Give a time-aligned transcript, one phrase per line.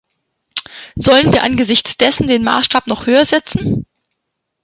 [0.95, 3.85] Sollen wir angesichts dessen den Maßstab noch höher setzen?